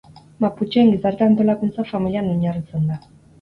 Maputxeen 0.45 0.89
gizarte 0.93 1.25
antolakuntza 1.25 1.85
familian 1.91 2.33
oinarritzen 2.33 2.91
da. 2.95 2.99